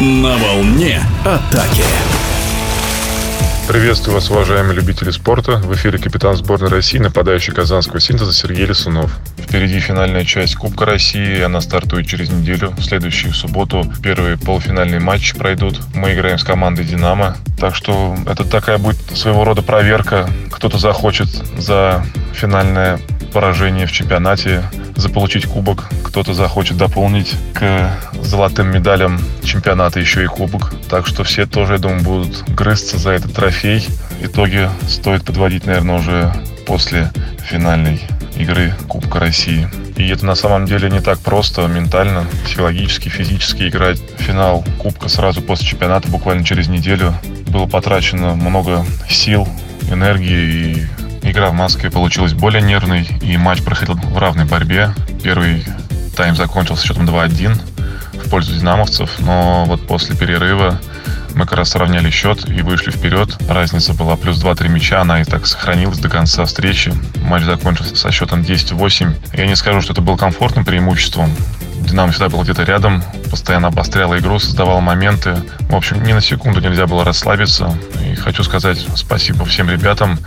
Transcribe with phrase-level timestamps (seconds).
[0.00, 1.84] На волне атаки.
[3.68, 5.58] Приветствую вас, уважаемые любители спорта.
[5.58, 9.14] В эфире капитан сборной России, нападающий казанского синтеза Сергей Лисунов.
[9.36, 11.42] Впереди финальная часть Кубка России.
[11.42, 12.70] Она стартует через неделю.
[12.78, 15.78] В следующую субботу первые полуфинальные матчи пройдут.
[15.94, 17.36] Мы играем с командой «Динамо».
[17.58, 20.30] Так что это такая будет своего рода проверка.
[20.50, 21.28] Кто-то захочет
[21.58, 22.98] за финальное
[23.34, 24.64] поражение в чемпионате
[25.00, 25.88] заполучить кубок.
[26.04, 27.90] Кто-то захочет дополнить к
[28.22, 30.72] золотым медалям чемпионата еще и кубок.
[30.88, 33.86] Так что все тоже, я думаю, будут грызться за этот трофей.
[34.20, 36.32] Итоги стоит подводить, наверное, уже
[36.66, 37.10] после
[37.48, 38.00] финальной
[38.36, 39.68] игры Кубка России.
[39.96, 45.42] И это на самом деле не так просто ментально, психологически, физически играть финал Кубка сразу
[45.42, 47.14] после чемпионата, буквально через неделю.
[47.48, 49.48] Было потрачено много сил,
[49.90, 50.86] энергии и
[51.22, 54.94] Игра в Москве получилась более нервной, и матч проходил в равной борьбе.
[55.22, 55.64] Первый
[56.16, 57.60] тайм закончился счетом 2-1
[58.24, 60.80] в пользу динамовцев, но вот после перерыва
[61.34, 63.36] мы как раз сравняли счет и вышли вперед.
[63.48, 66.92] Разница была плюс 2-3 мяча, она и так сохранилась до конца встречи.
[67.22, 69.36] Матч закончился со счетом 10-8.
[69.36, 71.30] Я не скажу, что это был комфортным преимуществом.
[71.80, 75.36] Динамо всегда был где-то рядом, постоянно обостряла игру, создавала моменты.
[75.68, 77.74] В общем, ни на секунду нельзя было расслабиться.
[78.04, 80.18] И хочу сказать спасибо всем ребятам,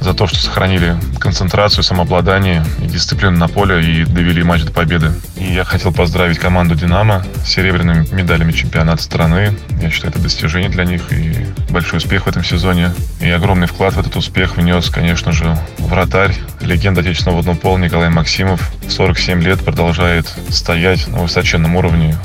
[0.00, 5.12] за то, что сохранили концентрацию, самообладание и дисциплину на поле и довели матч до победы.
[5.36, 9.54] И я хотел поздравить команду «Динамо» с серебряными медалями чемпионата страны.
[9.80, 12.92] Я считаю, это достижение для них и большой успех в этом сезоне.
[13.20, 18.08] И огромный вклад в этот успех внес, конечно же, вратарь, легенда отечественного водного пола Николай
[18.08, 18.70] Максимов.
[18.88, 22.16] 47 лет продолжает стоять на высоченном уровне.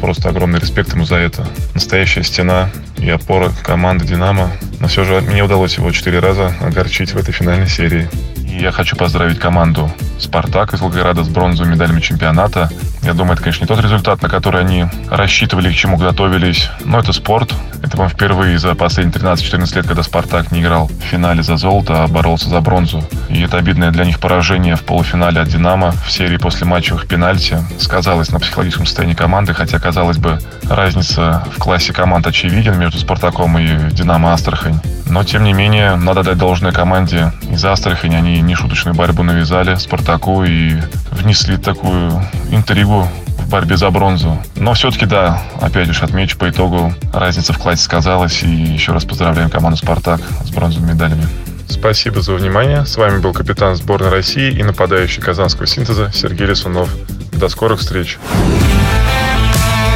[0.00, 1.46] Просто огромный респект ему за это.
[1.74, 4.50] Настоящая стена и опора команды «Динамо».
[4.80, 8.08] Но все же мне удалось его четыре раза огорчить в этой финальной серии.
[8.36, 12.70] И я хочу поздравить команду «Спартак» из Волгограда с бронзовыми медалями чемпионата.
[13.02, 16.70] Я думаю, это, конечно, не тот результат, на который они рассчитывали, к чему готовились.
[16.84, 17.52] Но это спорт.
[17.94, 22.02] Это, по впервые за последние 13-14 лет, когда «Спартак» не играл в финале за золото,
[22.02, 23.04] а боролся за бронзу.
[23.28, 27.56] И это обидное для них поражение в полуфинале от «Динамо» в серии после матчевых пенальти
[27.78, 33.56] сказалось на психологическом состоянии команды, хотя, казалось бы, разница в классе команд очевиден между «Спартаком»
[33.60, 34.80] и «Динамо Астрахань».
[35.08, 38.16] Но, тем не менее, надо дать должное команде из Астрахани.
[38.16, 40.80] Они нешуточную борьбу навязали Спартаку и
[41.12, 42.10] внесли такую
[42.50, 43.08] интригу
[43.54, 44.36] борьбе за бронзу.
[44.56, 48.42] Но все-таки, да, опять же отмечу по итогу, разница в классе сказалась.
[48.42, 51.24] И еще раз поздравляем команду «Спартак» с бронзовыми медалями.
[51.68, 52.84] Спасибо за внимание.
[52.84, 56.88] С вами был капитан сборной России и нападающий казанского синтеза Сергей Лисунов.
[57.30, 58.18] До скорых встреч.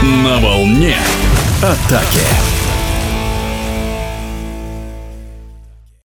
[0.02, 0.96] На волне
[1.60, 2.57] атаки.